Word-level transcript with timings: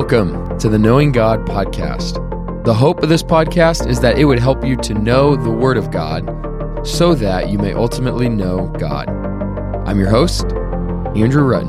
Welcome 0.00 0.58
to 0.60 0.70
the 0.70 0.78
Knowing 0.78 1.12
God 1.12 1.44
podcast. 1.44 2.14
The 2.64 2.72
hope 2.72 3.02
of 3.02 3.10
this 3.10 3.22
podcast 3.22 3.86
is 3.86 4.00
that 4.00 4.16
it 4.16 4.24
would 4.24 4.38
help 4.38 4.64
you 4.64 4.74
to 4.76 4.94
know 4.94 5.36
the 5.36 5.50
Word 5.50 5.76
of 5.76 5.90
God 5.90 6.26
so 6.86 7.14
that 7.16 7.50
you 7.50 7.58
may 7.58 7.74
ultimately 7.74 8.26
know 8.26 8.68
God. 8.78 9.10
I'm 9.86 10.00
your 10.00 10.08
host, 10.08 10.44
Andrew 11.14 11.42
Rutten. 11.42 11.68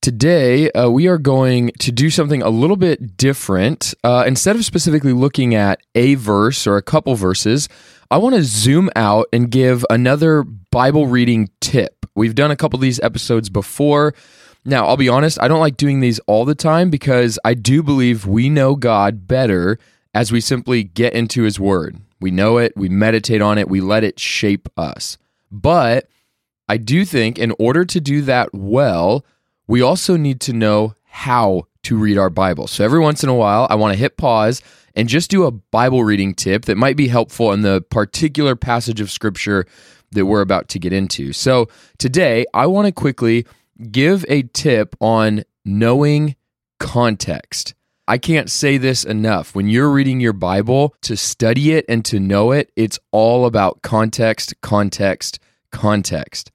Today, 0.00 0.70
uh, 0.70 0.88
we 0.88 1.08
are 1.08 1.18
going 1.18 1.72
to 1.80 1.90
do 1.90 2.08
something 2.08 2.40
a 2.40 2.48
little 2.48 2.76
bit 2.76 3.16
different. 3.16 3.94
Uh, 4.04 4.22
instead 4.24 4.54
of 4.54 4.64
specifically 4.64 5.12
looking 5.12 5.56
at 5.56 5.80
a 5.96 6.14
verse 6.14 6.68
or 6.68 6.76
a 6.76 6.82
couple 6.82 7.16
verses, 7.16 7.68
I 8.12 8.18
want 8.18 8.36
to 8.36 8.44
zoom 8.44 8.90
out 8.94 9.26
and 9.32 9.50
give 9.50 9.84
another 9.90 10.44
Bible 10.44 11.08
reading 11.08 11.50
tip. 11.60 12.06
We've 12.14 12.36
done 12.36 12.52
a 12.52 12.56
couple 12.56 12.76
of 12.76 12.82
these 12.82 13.00
episodes 13.00 13.48
before. 13.48 14.14
Now, 14.64 14.86
I'll 14.86 14.96
be 14.96 15.08
honest, 15.08 15.40
I 15.40 15.48
don't 15.48 15.60
like 15.60 15.76
doing 15.76 16.00
these 16.00 16.20
all 16.20 16.44
the 16.44 16.54
time 16.54 16.88
because 16.88 17.38
I 17.44 17.54
do 17.54 17.82
believe 17.82 18.26
we 18.26 18.48
know 18.48 18.76
God 18.76 19.26
better 19.26 19.78
as 20.14 20.30
we 20.30 20.40
simply 20.40 20.84
get 20.84 21.14
into 21.14 21.42
His 21.42 21.58
Word. 21.58 22.00
We 22.20 22.30
know 22.30 22.58
it, 22.58 22.72
we 22.76 22.88
meditate 22.88 23.42
on 23.42 23.58
it, 23.58 23.68
we 23.68 23.80
let 23.80 24.04
it 24.04 24.20
shape 24.20 24.68
us. 24.76 25.18
But 25.50 26.08
I 26.68 26.76
do 26.76 27.04
think 27.04 27.38
in 27.38 27.52
order 27.58 27.84
to 27.84 28.00
do 28.00 28.22
that 28.22 28.54
well, 28.54 29.24
we 29.66 29.82
also 29.82 30.16
need 30.16 30.40
to 30.42 30.52
know 30.52 30.94
how 31.06 31.66
to 31.82 31.96
read 31.96 32.16
our 32.16 32.30
Bible. 32.30 32.68
So 32.68 32.84
every 32.84 33.00
once 33.00 33.24
in 33.24 33.28
a 33.28 33.34
while, 33.34 33.66
I 33.68 33.74
want 33.74 33.92
to 33.92 33.98
hit 33.98 34.16
pause 34.16 34.62
and 34.94 35.08
just 35.08 35.30
do 35.30 35.44
a 35.44 35.50
Bible 35.50 36.04
reading 36.04 36.34
tip 36.34 36.66
that 36.66 36.76
might 36.76 36.96
be 36.96 37.08
helpful 37.08 37.52
in 37.52 37.62
the 37.62 37.80
particular 37.80 38.54
passage 38.54 39.00
of 39.00 39.10
Scripture 39.10 39.66
that 40.12 40.26
we're 40.26 40.40
about 40.40 40.68
to 40.68 40.78
get 40.78 40.92
into. 40.92 41.32
So 41.32 41.68
today, 41.98 42.44
I 42.54 42.66
want 42.66 42.86
to 42.86 42.92
quickly 42.92 43.46
give 43.90 44.24
a 44.28 44.42
tip 44.42 44.96
on 45.00 45.44
knowing 45.64 46.36
context. 46.78 47.74
I 48.08 48.18
can't 48.18 48.50
say 48.50 48.78
this 48.78 49.04
enough. 49.04 49.54
When 49.54 49.68
you're 49.68 49.90
reading 49.90 50.20
your 50.20 50.32
Bible, 50.32 50.94
to 51.02 51.16
study 51.16 51.72
it 51.72 51.84
and 51.88 52.04
to 52.06 52.18
know 52.18 52.50
it, 52.50 52.72
it's 52.76 52.98
all 53.12 53.46
about 53.46 53.82
context, 53.82 54.54
context, 54.60 55.38
context. 55.70 56.50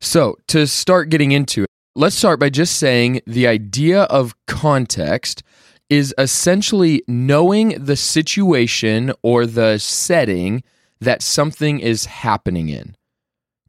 So, 0.00 0.36
to 0.48 0.66
start 0.66 1.10
getting 1.10 1.32
into 1.32 1.64
it, 1.64 1.68
let's 1.94 2.16
start 2.16 2.40
by 2.40 2.50
just 2.50 2.76
saying 2.76 3.20
the 3.26 3.46
idea 3.46 4.02
of 4.04 4.34
context 4.46 5.42
is 5.90 6.14
essentially 6.18 7.02
knowing 7.06 7.84
the 7.84 7.96
situation 7.96 9.12
or 9.22 9.46
the 9.46 9.78
setting 9.78 10.62
that 11.00 11.22
something 11.22 11.78
is 11.78 12.06
happening 12.06 12.68
in. 12.68 12.96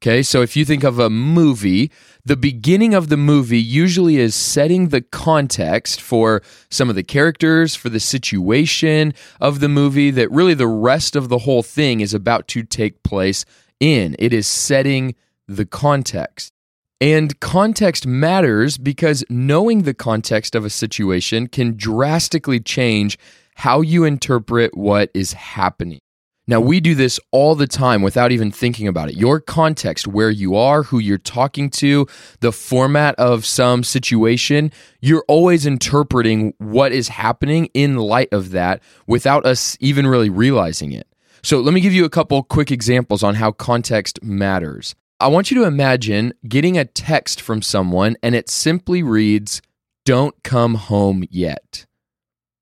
Okay, 0.05 0.21
so 0.21 0.43
if 0.43 0.55
you 0.55 0.65
think 0.65 0.83
of 0.83 0.99
a 0.99 1.09
movie, 1.09 1.91
the 2.23 2.37
beginning 2.37 2.93
of 2.93 3.09
the 3.09 3.17
movie 3.17 3.59
usually 3.59 4.17
is 4.17 4.35
setting 4.35 4.89
the 4.89 5.01
context 5.01 5.99
for 5.99 6.43
some 6.69 6.91
of 6.91 6.95
the 6.95 7.01
characters, 7.01 7.73
for 7.73 7.89
the 7.89 7.99
situation 7.99 9.15
of 9.41 9.61
the 9.61 9.67
movie, 9.67 10.11
that 10.11 10.29
really 10.29 10.53
the 10.53 10.67
rest 10.67 11.15
of 11.15 11.29
the 11.29 11.39
whole 11.39 11.63
thing 11.63 12.01
is 12.01 12.13
about 12.13 12.47
to 12.49 12.61
take 12.61 13.01
place 13.01 13.45
in. 13.79 14.15
It 14.19 14.31
is 14.31 14.45
setting 14.45 15.15
the 15.47 15.65
context. 15.65 16.53
And 17.01 17.39
context 17.39 18.05
matters 18.05 18.77
because 18.77 19.23
knowing 19.27 19.81
the 19.81 19.95
context 19.95 20.53
of 20.53 20.63
a 20.63 20.69
situation 20.69 21.47
can 21.47 21.75
drastically 21.75 22.59
change 22.59 23.17
how 23.55 23.81
you 23.81 24.03
interpret 24.03 24.77
what 24.77 25.09
is 25.15 25.33
happening. 25.33 26.01
Now, 26.47 26.59
we 26.59 26.79
do 26.79 26.93
this 26.93 27.19
all 27.31 27.55
the 27.55 27.65
time 27.65 28.03
without 28.03 28.31
even 28.31 28.51
thinking 28.51 28.87
about 28.87 29.09
it. 29.09 29.15
Your 29.15 29.39
context, 29.39 30.07
where 30.07 30.29
you 30.29 30.55
are, 30.55 30.83
who 30.83 30.99
you're 30.99 31.17
talking 31.17 31.71
to, 31.71 32.05
the 32.39 32.51
format 32.51 33.15
of 33.15 33.47
some 33.47 33.83
situation, 33.83 34.71
you're 35.01 35.25
always 35.27 35.65
interpreting 35.65 36.53
what 36.59 36.91
is 36.91 37.07
happening 37.07 37.65
in 37.73 37.97
light 37.97 38.31
of 38.31 38.51
that 38.51 38.83
without 39.07 39.43
us 39.43 39.75
even 39.79 40.05
really 40.05 40.29
realizing 40.29 40.91
it. 40.91 41.07
So, 41.41 41.59
let 41.61 41.73
me 41.73 41.81
give 41.81 41.93
you 41.93 42.05
a 42.05 42.09
couple 42.09 42.43
quick 42.43 42.71
examples 42.71 43.23
on 43.23 43.35
how 43.35 43.51
context 43.51 44.21
matters. 44.23 44.93
I 45.19 45.29
want 45.29 45.49
you 45.49 45.57
to 45.61 45.65
imagine 45.65 46.33
getting 46.47 46.77
a 46.77 46.85
text 46.85 47.41
from 47.41 47.63
someone 47.63 48.17
and 48.21 48.35
it 48.35 48.49
simply 48.49 49.01
reads, 49.01 49.63
Don't 50.03 50.35
come 50.43 50.75
home 50.75 51.23
yet. 51.31 51.87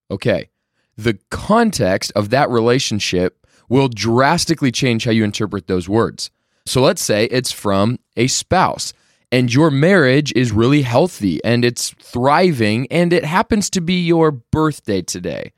Okay. 0.09 0.51
The 0.95 1.17
context 1.31 2.11
of 2.15 2.29
that 2.29 2.49
relationship 2.49 3.42
will 3.73 3.87
drastically 3.87 4.71
change 4.71 5.03
how 5.03 5.09
you 5.09 5.23
interpret 5.23 5.65
those 5.65 5.89
words. 5.89 6.29
So 6.63 6.79
let's 6.79 7.01
say 7.01 7.25
it's 7.25 7.51
from 7.51 7.97
a 8.15 8.27
spouse 8.27 8.93
and 9.31 9.51
your 9.51 9.71
marriage 9.71 10.31
is 10.35 10.51
really 10.51 10.83
healthy 10.83 11.43
and 11.43 11.65
it's 11.65 11.89
thriving 11.99 12.85
and 12.91 13.11
it 13.11 13.25
happens 13.25 13.71
to 13.71 13.81
be 13.81 14.05
your 14.05 14.29
birthday 14.29 15.01
today. 15.01 15.53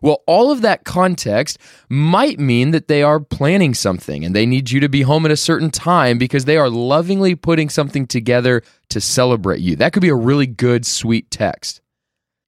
Well, 0.00 0.22
all 0.28 0.52
of 0.52 0.62
that 0.62 0.84
context 0.84 1.58
might 1.88 2.38
mean 2.38 2.70
that 2.70 2.86
they 2.86 3.02
are 3.02 3.18
planning 3.18 3.74
something 3.74 4.24
and 4.24 4.32
they 4.32 4.46
need 4.46 4.70
you 4.70 4.78
to 4.78 4.88
be 4.88 5.02
home 5.02 5.26
at 5.26 5.32
a 5.32 5.36
certain 5.36 5.72
time 5.72 6.18
because 6.18 6.44
they 6.44 6.58
are 6.58 6.70
lovingly 6.70 7.34
putting 7.34 7.68
something 7.68 8.06
together 8.06 8.62
to 8.90 9.00
celebrate 9.00 9.58
you. 9.58 9.74
That 9.74 9.92
could 9.92 10.02
be 10.02 10.08
a 10.08 10.14
really 10.14 10.46
good, 10.46 10.86
sweet 10.86 11.32
text. 11.32 11.80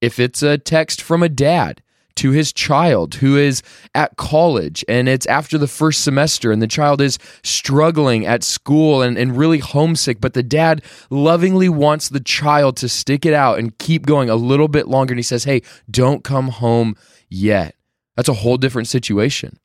If 0.01 0.21
it's 0.21 0.45
a 0.45 0.59
text 0.59 1.03
from 1.03 1.25
a 1.25 1.29
dad 1.29 1.83
to 2.19 2.33
his 2.33 2.53
child 2.53 3.15
who 3.15 3.37
is 3.37 3.63
at 3.95 4.17
college 4.17 4.85
and 4.89 5.09
it's 5.09 5.27
after 5.27 5.57
the 5.57 5.69
first 5.69 6.03
semester 6.03 6.51
and 6.51 6.61
the 6.61 6.67
child 6.67 7.01
is 7.01 7.17
struggling 7.45 8.27
at 8.27 8.43
school 8.43 9.03
and, 9.03 9.17
and 9.17 9.37
really 9.37 9.59
homesick, 9.61 10.21
but 10.21 10.35
the 10.35 10.43
dad 10.43 10.83
lovingly 11.11 11.69
wants 11.69 12.09
the 12.09 12.19
child 12.19 12.77
to 12.77 12.89
stick 12.89 13.25
it 13.25 13.33
out 13.33 13.61
and 13.61 13.79
keep 13.79 14.05
going 14.05 14.29
a 14.29 14.35
little 14.35 14.67
bit 14.67 14.89
longer. 14.89 15.13
And 15.13 15.19
he 15.19 15.23
says, 15.23 15.45
Hey, 15.45 15.63
don't 15.89 16.25
come 16.25 16.49
home 16.49 16.97
yet. 17.29 17.77
That's 18.17 18.29
a 18.29 18.35
whole 18.35 18.57
different 18.57 18.89
situation. 18.89 19.61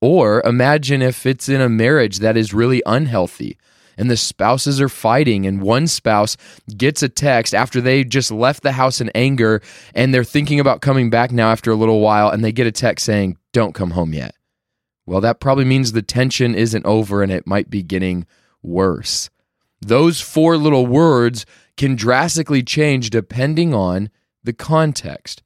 Or 0.00 0.40
imagine 0.46 1.02
if 1.02 1.26
it's 1.26 1.48
in 1.48 1.60
a 1.60 1.68
marriage 1.68 2.20
that 2.20 2.38
is 2.38 2.54
really 2.54 2.82
unhealthy 2.86 3.58
and 3.96 4.10
the 4.10 4.16
spouses 4.16 4.80
are 4.80 4.88
fighting 4.88 5.46
and 5.46 5.62
one 5.62 5.86
spouse 5.86 6.36
gets 6.76 7.02
a 7.02 7.08
text 7.08 7.54
after 7.54 7.80
they 7.80 8.04
just 8.04 8.30
left 8.30 8.62
the 8.62 8.72
house 8.72 9.00
in 9.00 9.10
anger 9.14 9.62
and 9.94 10.12
they're 10.12 10.24
thinking 10.24 10.60
about 10.60 10.80
coming 10.80 11.10
back 11.10 11.32
now 11.32 11.50
after 11.50 11.70
a 11.70 11.76
little 11.76 12.00
while 12.00 12.28
and 12.28 12.44
they 12.44 12.52
get 12.52 12.66
a 12.66 12.72
text 12.72 13.04
saying 13.04 13.36
don't 13.52 13.74
come 13.74 13.92
home 13.92 14.12
yet. 14.12 14.34
Well 15.06 15.20
that 15.20 15.40
probably 15.40 15.64
means 15.64 15.92
the 15.92 16.02
tension 16.02 16.54
isn't 16.54 16.86
over 16.86 17.22
and 17.22 17.32
it 17.32 17.46
might 17.46 17.70
be 17.70 17.82
getting 17.82 18.26
worse. 18.62 19.30
Those 19.80 20.20
four 20.20 20.56
little 20.56 20.86
words 20.86 21.44
can 21.76 21.96
drastically 21.96 22.62
change 22.62 23.10
depending 23.10 23.74
on 23.74 24.10
the 24.44 24.52
context. 24.52 25.42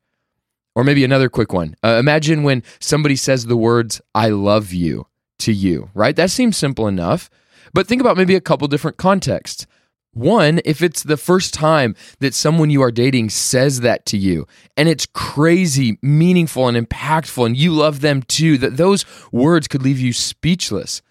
Or 0.75 0.85
maybe 0.85 1.05
another 1.05 1.31
quick 1.31 1.55
one. 1.55 1.75
Uh, 1.83 1.97
imagine 1.99 2.43
when 2.43 2.63
somebody 2.81 3.17
says 3.17 3.47
the 3.47 3.57
words 3.57 4.01
i 4.15 4.29
love 4.29 4.73
you 4.73 5.07
to 5.39 5.53
you 5.53 5.91
right? 5.95 6.17
That 6.17 6.31
seems 6.31 6.57
simple 6.57 6.87
enough 6.87 7.31
but 7.73 7.87
think 7.87 8.01
about 8.01 8.17
maybe 8.17 8.35
a 8.35 8.41
couple 8.41 8.69
different 8.69 8.97
contexts. 8.97 9.67
One, 10.13 10.61
if 10.65 10.81
it's 10.81 11.03
the 11.03 11.19
first 11.19 11.53
time 11.53 11.95
that 12.21 12.33
someone 12.33 12.71
you 12.71 12.81
are 12.83 12.91
dating 12.91 13.29
says 13.29 13.81
that 13.81 14.07
to 14.07 14.17
you 14.17 14.47
and 14.75 14.89
it's 14.89 15.05
crazy, 15.05 15.99
meaningful, 16.01 16.69
and 16.69 16.89
impactful, 16.89 17.45
and 17.45 17.55
you 17.55 17.73
love 17.73 18.01
them 18.01 18.23
too, 18.23 18.57
that 18.59 18.79
those 18.79 19.05
words 19.31 19.69
could 19.69 19.83
leave 19.83 20.01
you 20.01 20.15
speechless. 20.15 21.03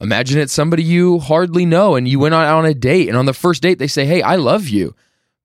Imagine 0.00 0.40
it's 0.40 0.52
somebody 0.52 0.82
you 0.82 1.20
hardly 1.20 1.64
know 1.64 1.94
and 1.94 2.08
you 2.08 2.18
went 2.18 2.34
out 2.34 2.58
on 2.58 2.66
a 2.66 2.74
date, 2.74 3.06
and 3.06 3.16
on 3.16 3.26
the 3.26 3.32
first 3.32 3.62
date, 3.62 3.78
they 3.78 3.86
say, 3.86 4.04
Hey, 4.04 4.22
I 4.22 4.34
love 4.34 4.68
you. 4.68 4.96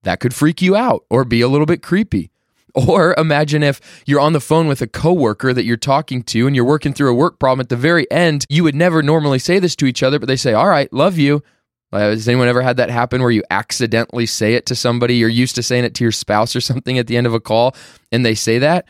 That 0.01 0.19
could 0.19 0.33
freak 0.33 0.63
you 0.63 0.75
out 0.75 1.05
or 1.11 1.23
be 1.23 1.41
a 1.41 1.47
little 1.47 1.67
bit 1.67 1.83
creepy. 1.83 2.31
Or 2.75 3.15
imagine 3.17 3.63
if 3.63 3.79
you're 4.05 4.19
on 4.19 4.33
the 4.33 4.41
phone 4.41 4.67
with 4.67 4.81
a 4.81 4.87
coworker 4.87 5.53
that 5.53 5.65
you're 5.65 5.77
talking 5.77 6.21
to 6.23 6.47
and 6.47 6.55
you're 6.55 6.65
working 6.65 6.93
through 6.93 7.11
a 7.11 7.15
work 7.15 7.39
problem 7.39 7.61
at 7.61 7.69
the 7.69 7.75
very 7.75 8.09
end, 8.11 8.45
you 8.49 8.63
would 8.63 8.75
never 8.75 9.01
normally 9.01 9.39
say 9.39 9.57
this 9.57 9.75
to 9.77 9.85
each 9.85 10.03
other, 10.03 10.19
but 10.19 10.27
they 10.27 10.35
say, 10.35 10.53
All 10.53 10.67
right, 10.67 10.91
love 10.93 11.17
you. 11.17 11.43
Uh, 11.91 11.99
has 11.99 12.27
anyone 12.27 12.49
ever 12.49 12.61
had 12.61 12.77
that 12.77 12.89
happen 12.89 13.21
where 13.21 13.31
you 13.31 13.43
accidentally 13.49 14.25
say 14.25 14.55
it 14.55 14.65
to 14.65 14.75
somebody? 14.75 15.15
You're 15.15 15.29
used 15.29 15.55
to 15.55 15.63
saying 15.63 15.85
it 15.85 15.95
to 15.95 16.03
your 16.03 16.11
spouse 16.11 16.55
or 16.55 16.61
something 16.61 16.97
at 16.97 17.07
the 17.07 17.15
end 17.15 17.25
of 17.25 17.33
a 17.33 17.39
call 17.39 17.75
and 18.11 18.25
they 18.25 18.35
say 18.35 18.59
that? 18.59 18.85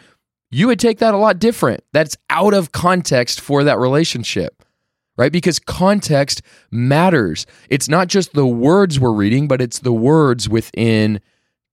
You 0.50 0.68
would 0.68 0.80
take 0.80 1.00
that 1.00 1.13
a 1.13 1.18
lot 1.18 1.40
different. 1.40 1.84
That's 1.94 2.18
out 2.30 2.54
of 2.54 2.72
context 2.72 3.42
for 3.42 3.63
that 3.66 3.78
relationship, 3.78 4.63
right? 5.18 5.31
Because 5.31 5.60
context 5.60 6.42
matters. 6.72 7.46
It's 7.69 7.90
not 7.90 8.07
just 8.07 8.34
the 8.34 8.48
words 8.48 9.00
we're 9.00 9.12
reading, 9.12 9.48
but 9.48 9.62
it's 9.62 9.80
the 9.80 9.94
words 9.94 10.50
within 10.50 11.19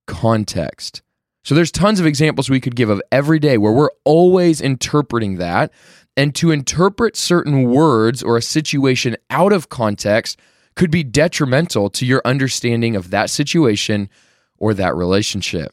context. 0.07 1.01
So 1.45 1.53
there's 1.53 1.71
tons 1.71 1.99
of 1.99 2.07
examples 2.07 2.49
we 2.49 2.59
could 2.59 2.75
give 2.75 2.89
of 2.89 3.01
every 3.11 3.37
day 3.37 3.59
where 3.59 3.71
we're 3.71 3.91
always 4.03 4.61
interpreting 4.61 5.37
that. 5.37 5.71
And 6.17 6.33
to 6.35 6.49
interpret 6.49 7.15
certain 7.15 7.69
words 7.69 8.23
or 8.23 8.35
a 8.35 8.41
situation 8.41 9.15
out 9.29 9.53
of 9.53 9.69
context 9.69 10.39
could 10.75 10.89
be 10.89 11.03
detrimental 11.03 11.91
to 11.91 12.05
your 12.05 12.21
understanding 12.25 12.95
of 12.95 13.11
that 13.11 13.29
situation 13.29 14.09
or 14.57 14.73
that 14.73 14.95
relationship. 14.95 15.71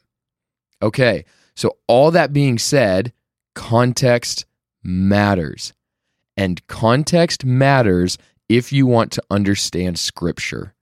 Okay, 0.82 1.24
so 1.54 1.78
all 1.86 2.10
that 2.10 2.34
being 2.34 2.58
said, 2.58 3.14
context 3.54 4.44
matters. 4.82 5.72
And 6.36 6.66
context 6.66 7.46
matters 7.46 8.18
if 8.46 8.72
you 8.72 8.86
want 8.86 9.10
to 9.12 9.22
understand 9.30 9.98
Scripture. 9.98 10.74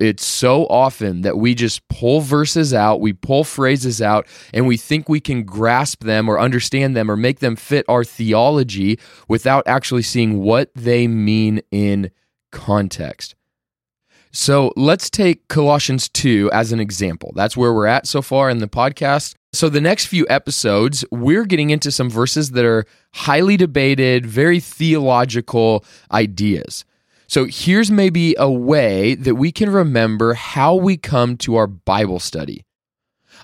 It's 0.00 0.24
so 0.24 0.66
often 0.66 1.20
that 1.20 1.36
we 1.36 1.54
just 1.54 1.86
pull 1.88 2.20
verses 2.20 2.72
out, 2.72 3.00
we 3.00 3.12
pull 3.12 3.44
phrases 3.44 4.00
out, 4.00 4.26
and 4.54 4.66
we 4.66 4.76
think 4.76 5.08
we 5.08 5.20
can 5.20 5.44
grasp 5.44 6.02
them 6.02 6.28
or 6.28 6.40
understand 6.40 6.96
them 6.96 7.10
or 7.10 7.16
make 7.16 7.40
them 7.40 7.56
fit 7.56 7.84
our 7.88 8.02
theology 8.02 8.98
without 9.28 9.66
actually 9.66 10.02
seeing 10.02 10.40
what 10.40 10.70
they 10.74 11.06
mean 11.06 11.60
in 11.70 12.10
context. 12.50 13.34
So 14.32 14.72
let's 14.76 15.08
take 15.08 15.48
Colossians 15.48 16.08
2 16.10 16.50
as 16.52 16.72
an 16.72 16.80
example. 16.80 17.32
That's 17.34 17.56
where 17.56 17.72
we're 17.72 17.86
at 17.86 18.06
so 18.06 18.20
far 18.20 18.50
in 18.50 18.58
the 18.58 18.68
podcast. 18.68 19.34
So, 19.54 19.70
the 19.70 19.80
next 19.80 20.06
few 20.06 20.26
episodes, 20.28 21.02
we're 21.10 21.46
getting 21.46 21.70
into 21.70 21.90
some 21.90 22.10
verses 22.10 22.50
that 22.50 22.66
are 22.66 22.84
highly 23.14 23.56
debated, 23.56 24.26
very 24.26 24.60
theological 24.60 25.82
ideas. 26.12 26.84
So, 27.28 27.46
here's 27.46 27.90
maybe 27.90 28.34
a 28.38 28.50
way 28.50 29.14
that 29.16 29.34
we 29.34 29.50
can 29.52 29.70
remember 29.70 30.34
how 30.34 30.74
we 30.74 30.96
come 30.96 31.36
to 31.38 31.56
our 31.56 31.66
Bible 31.66 32.20
study. 32.20 32.64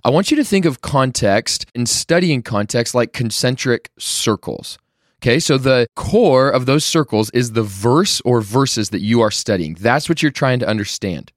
I 0.05 0.11
want 0.11 0.31
you 0.31 0.37
to 0.37 0.45
think 0.45 0.65
of 0.65 0.81
context 0.81 1.67
and 1.75 1.89
studying 1.89 2.43
context 2.43 2.95
like 2.95 3.13
concentric 3.13 3.91
circles. 3.99 4.79
Okay, 5.23 5.39
so 5.39 5.57
the 5.57 5.87
core 5.95 6.51
of 6.51 6.67
those 6.67 6.85
circles 6.85 7.31
is 7.31 7.53
the 7.53 7.63
verse 7.63 8.21
or 8.23 8.41
verses 8.41 8.91
that 8.91 9.03
you 9.03 9.21
are 9.21 9.31
studying. 9.31 9.75
That's 9.75 10.09
what 10.09 10.21
you're 10.21 10.33
trying 10.33 10.59
to 10.59 10.69
understand. 10.69 11.31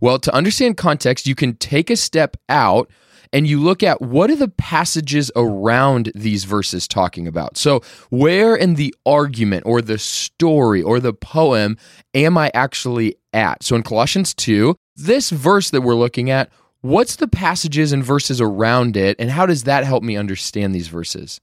Well, 0.00 0.20
to 0.20 0.32
understand 0.32 0.76
context, 0.76 1.26
you 1.26 1.34
can 1.34 1.56
take 1.56 1.90
a 1.90 1.96
step 1.96 2.36
out 2.48 2.90
and 3.34 3.48
you 3.48 3.60
look 3.60 3.82
at 3.82 4.00
what 4.00 4.30
are 4.30 4.36
the 4.36 4.48
passages 4.48 5.30
around 5.34 6.12
these 6.14 6.44
verses 6.44 6.86
talking 6.86 7.26
about. 7.26 7.58
So, 7.58 7.82
where 8.08 8.54
in 8.54 8.76
the 8.76 8.94
argument 9.04 9.64
or 9.66 9.82
the 9.82 9.98
story 9.98 10.80
or 10.80 11.00
the 11.00 11.12
poem 11.12 11.76
am 12.14 12.38
I 12.38 12.52
actually 12.54 13.16
at? 13.32 13.64
So, 13.64 13.74
in 13.74 13.82
Colossians 13.82 14.32
2, 14.34 14.76
this 14.94 15.30
verse 15.30 15.70
that 15.70 15.80
we're 15.80 15.96
looking 15.96 16.30
at, 16.30 16.48
what's 16.80 17.16
the 17.16 17.26
passages 17.26 17.92
and 17.92 18.04
verses 18.04 18.40
around 18.40 18.96
it, 18.96 19.16
and 19.18 19.30
how 19.30 19.46
does 19.46 19.64
that 19.64 19.84
help 19.84 20.04
me 20.04 20.16
understand 20.16 20.72
these 20.72 20.88
verses? 20.88 21.40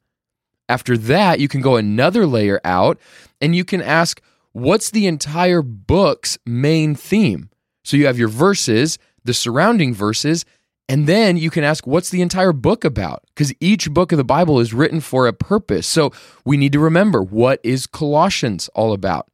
After 0.69 0.97
that, 0.97 1.41
you 1.41 1.49
can 1.49 1.59
go 1.59 1.75
another 1.75 2.25
layer 2.25 2.61
out 2.63 2.97
and 3.41 3.53
you 3.53 3.65
can 3.65 3.81
ask, 3.81 4.21
what's 4.53 4.91
the 4.91 5.07
entire 5.07 5.61
book's 5.61 6.37
main 6.45 6.95
theme? 6.95 7.49
So 7.83 7.97
you 7.97 8.05
have 8.05 8.17
your 8.17 8.29
verses, 8.29 8.97
the 9.25 9.33
surrounding 9.33 9.93
verses, 9.93 10.45
and 10.91 11.07
then 11.07 11.37
you 11.37 11.49
can 11.49 11.63
ask, 11.63 11.87
what's 11.87 12.09
the 12.09 12.21
entire 12.21 12.51
book 12.51 12.83
about? 12.83 13.23
Because 13.27 13.53
each 13.61 13.89
book 13.89 14.11
of 14.11 14.17
the 14.17 14.25
Bible 14.25 14.59
is 14.59 14.73
written 14.73 14.99
for 14.99 15.25
a 15.25 15.31
purpose. 15.31 15.87
So 15.87 16.11
we 16.43 16.57
need 16.57 16.73
to 16.73 16.79
remember 16.79 17.23
what 17.23 17.61
is 17.63 17.87
Colossians 17.87 18.67
all 18.75 18.91
about? 18.91 19.29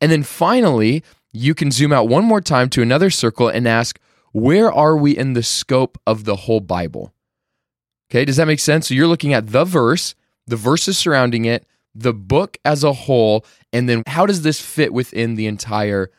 And 0.00 0.12
then 0.12 0.22
finally, 0.22 1.02
you 1.32 1.52
can 1.52 1.72
zoom 1.72 1.92
out 1.92 2.06
one 2.06 2.24
more 2.24 2.40
time 2.40 2.70
to 2.70 2.82
another 2.82 3.10
circle 3.10 3.48
and 3.48 3.66
ask, 3.66 3.98
where 4.30 4.72
are 4.72 4.96
we 4.96 5.18
in 5.18 5.32
the 5.32 5.42
scope 5.42 5.98
of 6.06 6.26
the 6.26 6.36
whole 6.36 6.60
Bible? 6.60 7.12
Okay, 8.08 8.24
does 8.24 8.36
that 8.36 8.46
make 8.46 8.60
sense? 8.60 8.86
So 8.86 8.94
you're 8.94 9.08
looking 9.08 9.32
at 9.32 9.48
the 9.48 9.64
verse, 9.64 10.14
the 10.46 10.54
verses 10.54 10.96
surrounding 10.96 11.44
it, 11.44 11.66
the 11.92 12.14
book 12.14 12.56
as 12.64 12.84
a 12.84 12.92
whole, 12.92 13.44
and 13.72 13.88
then 13.88 14.04
how 14.06 14.26
does 14.26 14.42
this 14.42 14.60
fit 14.60 14.92
within 14.92 15.34
the 15.34 15.48
entire 15.48 16.12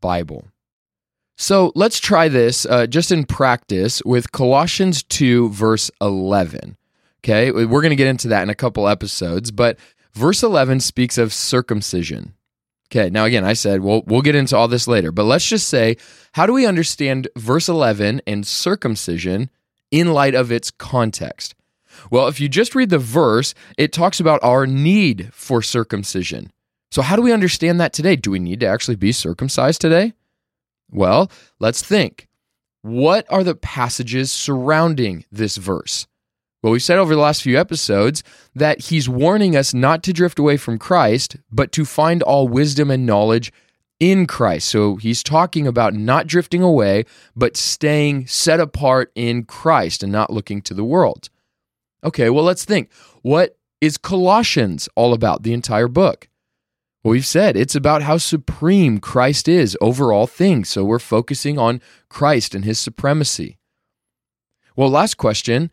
Bible? 0.00 0.46
So 1.40 1.70
let's 1.76 2.00
try 2.00 2.28
this 2.28 2.66
uh, 2.66 2.88
just 2.88 3.12
in 3.12 3.24
practice 3.24 4.02
with 4.04 4.32
Colossians 4.32 5.04
2, 5.04 5.50
verse 5.50 5.88
11. 6.00 6.76
Okay, 7.20 7.52
we're 7.52 7.80
going 7.80 7.90
to 7.90 7.96
get 7.96 8.08
into 8.08 8.26
that 8.28 8.42
in 8.42 8.50
a 8.50 8.56
couple 8.56 8.88
episodes, 8.88 9.52
but 9.52 9.78
verse 10.14 10.42
11 10.42 10.80
speaks 10.80 11.16
of 11.16 11.32
circumcision. 11.32 12.34
Okay, 12.90 13.08
now 13.08 13.24
again, 13.24 13.44
I 13.44 13.52
said 13.52 13.82
we'll, 13.82 14.02
we'll 14.06 14.22
get 14.22 14.34
into 14.34 14.56
all 14.56 14.66
this 14.66 14.88
later, 14.88 15.12
but 15.12 15.24
let's 15.24 15.48
just 15.48 15.68
say 15.68 15.96
how 16.32 16.44
do 16.44 16.52
we 16.52 16.66
understand 16.66 17.28
verse 17.36 17.68
11 17.68 18.20
and 18.26 18.44
circumcision 18.44 19.48
in 19.92 20.12
light 20.12 20.34
of 20.34 20.50
its 20.50 20.72
context? 20.72 21.54
Well, 22.10 22.26
if 22.26 22.40
you 22.40 22.48
just 22.48 22.74
read 22.74 22.90
the 22.90 22.98
verse, 22.98 23.54
it 23.76 23.92
talks 23.92 24.18
about 24.18 24.42
our 24.42 24.66
need 24.66 25.30
for 25.32 25.62
circumcision. 25.62 26.50
So, 26.90 27.02
how 27.02 27.14
do 27.14 27.22
we 27.22 27.32
understand 27.32 27.80
that 27.80 27.92
today? 27.92 28.16
Do 28.16 28.32
we 28.32 28.38
need 28.40 28.60
to 28.60 28.66
actually 28.66 28.96
be 28.96 29.12
circumcised 29.12 29.80
today? 29.80 30.14
Well, 30.90 31.30
let's 31.58 31.82
think. 31.82 32.28
What 32.82 33.26
are 33.30 33.44
the 33.44 33.54
passages 33.54 34.32
surrounding 34.32 35.24
this 35.30 35.56
verse? 35.56 36.06
Well, 36.62 36.72
we've 36.72 36.82
said 36.82 36.98
over 36.98 37.14
the 37.14 37.20
last 37.20 37.42
few 37.42 37.58
episodes 37.58 38.24
that 38.54 38.80
he's 38.82 39.08
warning 39.08 39.56
us 39.56 39.72
not 39.72 40.02
to 40.04 40.12
drift 40.12 40.38
away 40.38 40.56
from 40.56 40.78
Christ, 40.78 41.36
but 41.52 41.70
to 41.72 41.84
find 41.84 42.22
all 42.22 42.48
wisdom 42.48 42.90
and 42.90 43.06
knowledge 43.06 43.52
in 44.00 44.26
Christ. 44.26 44.68
So 44.68 44.96
he's 44.96 45.22
talking 45.22 45.66
about 45.66 45.94
not 45.94 46.26
drifting 46.26 46.62
away, 46.62 47.04
but 47.36 47.56
staying 47.56 48.26
set 48.26 48.60
apart 48.60 49.12
in 49.14 49.44
Christ 49.44 50.02
and 50.02 50.10
not 50.10 50.32
looking 50.32 50.62
to 50.62 50.74
the 50.74 50.84
world. 50.84 51.30
Okay, 52.02 52.30
well, 52.30 52.44
let's 52.44 52.64
think. 52.64 52.90
What 53.22 53.56
is 53.80 53.98
Colossians 53.98 54.88
all 54.94 55.12
about, 55.12 55.42
the 55.42 55.52
entire 55.52 55.88
book? 55.88 56.28
Well, 57.08 57.14
we've 57.14 57.24
said 57.24 57.56
it's 57.56 57.74
about 57.74 58.02
how 58.02 58.18
supreme 58.18 58.98
Christ 58.98 59.48
is 59.48 59.78
over 59.80 60.12
all 60.12 60.26
things. 60.26 60.68
So 60.68 60.84
we're 60.84 60.98
focusing 60.98 61.58
on 61.58 61.80
Christ 62.10 62.54
and 62.54 62.66
his 62.66 62.78
supremacy. 62.78 63.56
Well, 64.76 64.90
last 64.90 65.16
question 65.16 65.70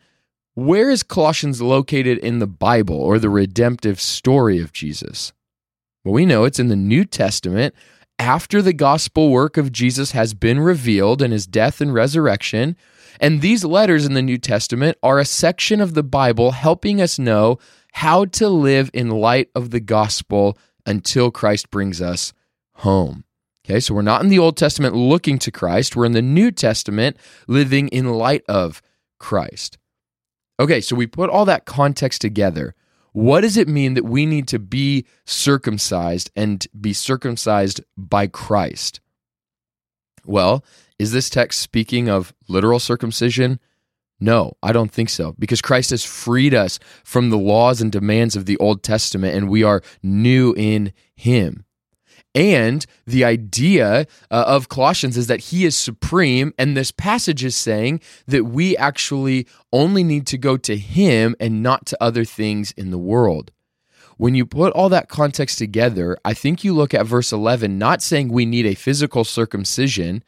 Where 0.54 0.88
is 0.88 1.02
Colossians 1.02 1.60
located 1.60 2.16
in 2.16 2.38
the 2.38 2.46
Bible 2.46 2.96
or 2.96 3.18
the 3.18 3.28
redemptive 3.28 4.00
story 4.00 4.60
of 4.60 4.72
Jesus? 4.72 5.34
Well, 6.04 6.14
we 6.14 6.24
know 6.24 6.44
it's 6.44 6.58
in 6.58 6.68
the 6.68 6.74
New 6.74 7.04
Testament 7.04 7.74
after 8.18 8.62
the 8.62 8.72
gospel 8.72 9.28
work 9.28 9.58
of 9.58 9.72
Jesus 9.72 10.12
has 10.12 10.32
been 10.32 10.58
revealed 10.58 11.20
in 11.20 11.32
his 11.32 11.46
death 11.46 11.82
and 11.82 11.92
resurrection. 11.92 12.78
And 13.20 13.42
these 13.42 13.62
letters 13.62 14.06
in 14.06 14.14
the 14.14 14.22
New 14.22 14.38
Testament 14.38 14.96
are 15.02 15.18
a 15.18 15.26
section 15.26 15.82
of 15.82 15.92
the 15.92 16.02
Bible 16.02 16.52
helping 16.52 17.02
us 17.02 17.18
know 17.18 17.58
how 17.92 18.24
to 18.24 18.48
live 18.48 18.90
in 18.94 19.10
light 19.10 19.50
of 19.54 19.70
the 19.70 19.80
gospel 19.80 20.56
until 20.86 21.30
Christ 21.30 21.70
brings 21.70 22.00
us 22.00 22.32
home. 22.76 23.24
Okay, 23.64 23.80
so 23.80 23.94
we're 23.94 24.02
not 24.02 24.22
in 24.22 24.28
the 24.28 24.38
Old 24.38 24.56
Testament 24.56 24.94
looking 24.94 25.38
to 25.40 25.50
Christ, 25.50 25.96
we're 25.96 26.04
in 26.04 26.12
the 26.12 26.22
New 26.22 26.52
Testament 26.52 27.16
living 27.48 27.88
in 27.88 28.06
light 28.06 28.44
of 28.48 28.80
Christ. 29.18 29.76
Okay, 30.60 30.80
so 30.80 30.96
we 30.96 31.06
put 31.06 31.28
all 31.28 31.44
that 31.44 31.64
context 31.66 32.20
together. 32.20 32.74
What 33.12 33.40
does 33.40 33.56
it 33.56 33.66
mean 33.68 33.94
that 33.94 34.04
we 34.04 34.24
need 34.24 34.46
to 34.48 34.58
be 34.58 35.06
circumcised 35.24 36.30
and 36.36 36.66
be 36.78 36.92
circumcised 36.92 37.80
by 37.96 38.26
Christ? 38.26 39.00
Well, 40.24 40.64
is 40.98 41.12
this 41.12 41.30
text 41.30 41.60
speaking 41.60 42.08
of 42.08 42.34
literal 42.48 42.78
circumcision? 42.78 43.58
No, 44.18 44.54
I 44.62 44.72
don't 44.72 44.90
think 44.90 45.10
so, 45.10 45.34
because 45.38 45.60
Christ 45.60 45.90
has 45.90 46.04
freed 46.04 46.54
us 46.54 46.78
from 47.04 47.30
the 47.30 47.38
laws 47.38 47.80
and 47.80 47.92
demands 47.92 48.34
of 48.34 48.46
the 48.46 48.56
Old 48.56 48.82
Testament, 48.82 49.36
and 49.36 49.50
we 49.50 49.62
are 49.62 49.82
new 50.02 50.54
in 50.56 50.92
Him. 51.14 51.64
And 52.34 52.84
the 53.06 53.24
idea 53.24 54.06
uh, 54.30 54.44
of 54.46 54.68
Colossians 54.68 55.16
is 55.16 55.26
that 55.26 55.40
He 55.40 55.64
is 55.64 55.76
supreme, 55.76 56.54
and 56.58 56.76
this 56.76 56.90
passage 56.90 57.44
is 57.44 57.56
saying 57.56 58.00
that 58.26 58.44
we 58.44 58.76
actually 58.76 59.46
only 59.72 60.02
need 60.02 60.26
to 60.28 60.38
go 60.38 60.56
to 60.58 60.76
Him 60.76 61.36
and 61.38 61.62
not 61.62 61.86
to 61.86 62.02
other 62.02 62.24
things 62.24 62.72
in 62.72 62.90
the 62.90 62.98
world. 62.98 63.52
When 64.18 64.34
you 64.34 64.46
put 64.46 64.72
all 64.72 64.88
that 64.88 65.10
context 65.10 65.58
together, 65.58 66.16
I 66.24 66.32
think 66.32 66.64
you 66.64 66.74
look 66.74 66.94
at 66.94 67.04
verse 67.04 67.32
11, 67.32 67.76
not 67.76 68.00
saying 68.00 68.28
we 68.28 68.46
need 68.46 68.64
a 68.64 68.74
physical 68.74 69.24
circumcision, 69.24 70.24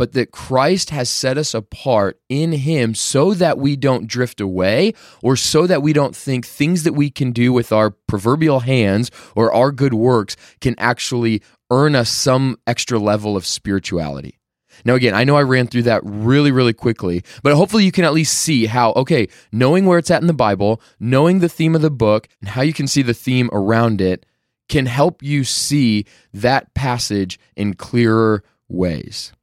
but 0.00 0.14
that 0.14 0.30
Christ 0.30 0.88
has 0.88 1.10
set 1.10 1.36
us 1.36 1.52
apart 1.52 2.18
in 2.30 2.52
Him 2.52 2.94
so 2.94 3.34
that 3.34 3.58
we 3.58 3.76
don't 3.76 4.06
drift 4.06 4.40
away 4.40 4.94
or 5.22 5.36
so 5.36 5.66
that 5.66 5.82
we 5.82 5.92
don't 5.92 6.16
think 6.16 6.46
things 6.46 6.84
that 6.84 6.94
we 6.94 7.10
can 7.10 7.32
do 7.32 7.52
with 7.52 7.70
our 7.70 7.90
proverbial 7.90 8.60
hands 8.60 9.10
or 9.36 9.52
our 9.52 9.70
good 9.70 9.92
works 9.92 10.36
can 10.62 10.74
actually 10.78 11.42
earn 11.70 11.94
us 11.94 12.08
some 12.08 12.56
extra 12.66 12.98
level 12.98 13.36
of 13.36 13.44
spirituality. 13.44 14.40
Now, 14.86 14.94
again, 14.94 15.12
I 15.12 15.24
know 15.24 15.36
I 15.36 15.42
ran 15.42 15.66
through 15.66 15.82
that 15.82 16.00
really, 16.02 16.50
really 16.50 16.72
quickly, 16.72 17.22
but 17.42 17.54
hopefully 17.54 17.84
you 17.84 17.92
can 17.92 18.06
at 18.06 18.14
least 18.14 18.38
see 18.38 18.64
how, 18.64 18.92
okay, 18.92 19.28
knowing 19.52 19.84
where 19.84 19.98
it's 19.98 20.10
at 20.10 20.22
in 20.22 20.28
the 20.28 20.32
Bible, 20.32 20.80
knowing 20.98 21.40
the 21.40 21.48
theme 21.50 21.74
of 21.74 21.82
the 21.82 21.90
book, 21.90 22.26
and 22.40 22.48
how 22.48 22.62
you 22.62 22.72
can 22.72 22.86
see 22.86 23.02
the 23.02 23.12
theme 23.12 23.50
around 23.52 24.00
it 24.00 24.24
can 24.70 24.86
help 24.86 25.22
you 25.22 25.44
see 25.44 26.06
that 26.32 26.72
passage 26.72 27.38
in 27.54 27.74
clearer 27.74 28.42
ways. 28.66 29.34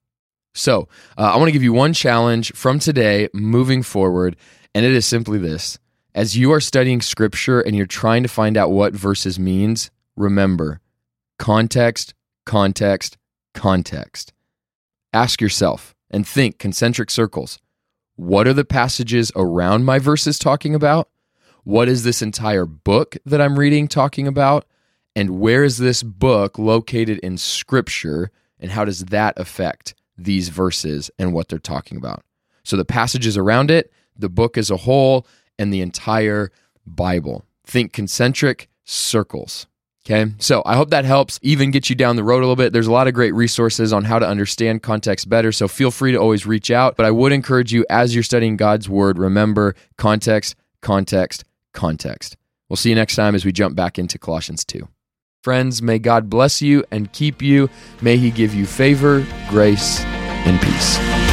So, 0.58 0.88
uh, 1.20 1.34
I 1.34 1.38
want 1.38 1.50
to 1.50 1.52
give 1.52 1.62
you 1.62 1.72
one 1.72 1.94
challenge 1.94 2.52
from 2.54 2.80
today 2.80 3.30
moving 3.32 3.84
forward, 3.84 4.36
and 4.74 4.84
it 4.84 4.92
is 4.92 5.06
simply 5.06 5.38
this. 5.38 5.78
As 6.16 6.36
you 6.36 6.52
are 6.52 6.60
studying 6.60 7.00
scripture 7.00 7.62
and 7.62 7.76
you're 7.76 7.86
trying 7.86 8.24
to 8.24 8.30
find 8.30 8.58
out 8.58 8.72
what 8.72 8.94
verses 8.94 9.38
means, 9.38 9.92
remember 10.16 10.82
context, 11.38 12.16
context, 12.48 13.18
context. 13.54 14.34
Ask 15.14 15.42
yourself 15.42 15.94
and 16.10 16.28
think 16.28 16.58
concentric 16.58 17.12
circles. 17.12 17.60
What 18.16 18.48
are 18.48 18.54
the 18.54 18.66
passages 18.66 19.32
around 19.36 19.86
my 19.86 20.00
verses 20.00 20.40
talking 20.40 20.74
about? 20.74 21.08
What 21.66 21.88
is 21.88 22.04
this 22.04 22.24
entire 22.24 22.66
book 22.66 23.16
that 23.28 23.42
I'm 23.42 23.60
reading 23.60 23.88
talking 23.88 24.28
about? 24.28 24.66
And 25.16 25.40
where 25.40 25.64
is 25.64 25.78
this 25.78 26.02
book 26.02 26.58
located 26.58 27.20
in 27.20 27.38
scripture? 27.38 28.32
And 28.60 28.72
how 28.72 28.86
does 28.86 29.06
that 29.06 29.38
affect 29.38 29.94
these 30.18 30.50
verses 30.50 31.12
and 31.20 31.34
what 31.34 31.48
they're 31.48 31.60
talking 31.60 31.98
about. 31.98 32.24
So 32.64 32.76
the 32.76 32.86
passages 32.86 33.38
around 33.38 33.72
it, 33.72 33.92
the 34.18 34.30
book 34.30 34.58
as 34.58 34.70
a 34.70 34.78
whole, 34.78 35.26
and 35.60 35.74
the 35.74 35.82
entire 35.82 36.52
Bible. 36.86 37.46
Think 37.66 37.94
concentric 37.94 38.70
circles. 38.84 39.68
Okay, 40.06 40.32
so 40.40 40.64
I 40.66 40.78
hope 40.78 40.92
that 40.92 41.04
helps 41.04 41.38
even 41.42 41.70
get 41.70 41.90
you 41.90 41.96
down 41.96 42.16
the 42.16 42.24
road 42.24 42.38
a 42.38 42.48
little 42.48 42.56
bit. 42.56 42.72
There's 42.72 42.88
a 42.88 42.92
lot 42.94 43.10
of 43.10 43.14
great 43.14 43.34
resources 43.34 43.92
on 43.92 44.06
how 44.06 44.20
to 44.20 44.28
understand 44.28 44.82
context 44.82 45.28
better, 45.28 45.52
so 45.52 45.68
feel 45.68 45.92
free 45.92 46.14
to 46.14 46.18
always 46.18 46.46
reach 46.46 46.72
out. 46.72 46.96
But 46.96 47.06
I 47.06 47.12
would 47.12 47.34
encourage 47.34 47.74
you 47.74 47.86
as 47.90 48.14
you're 48.14 48.24
studying 48.24 48.56
God's 48.56 48.88
Word, 48.88 49.20
remember 49.20 49.76
context, 49.98 50.56
context, 50.82 51.44
context. 51.74 52.38
We'll 52.70 52.78
see 52.78 52.90
you 52.90 52.96
next 52.96 53.16
time 53.16 53.36
as 53.36 53.44
we 53.44 53.52
jump 53.52 53.76
back 53.76 54.00
into 54.00 54.18
Colossians 54.18 54.64
2. 54.64 54.88
Friends, 55.44 55.82
may 55.82 56.00
God 56.00 56.30
bless 56.30 56.62
you 56.62 56.84
and 56.92 57.12
keep 57.14 57.42
you. 57.42 57.70
May 58.02 58.18
He 58.18 58.32
give 58.32 58.54
you 58.54 58.66
favor, 58.66 59.26
grace, 59.50 60.02
and 60.02 60.60
peace. 60.62 61.27